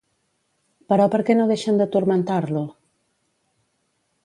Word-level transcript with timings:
Però 0.93 1.05
per 1.15 1.19
què 1.27 1.35
no 1.37 1.45
deixen 1.51 1.77
de 1.83 1.87
turmentar-lo? 1.97 2.65